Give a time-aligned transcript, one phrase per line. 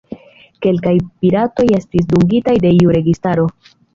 [0.65, 0.93] Kelkaj
[1.25, 3.47] piratoj estis dungitaj de iu registaro.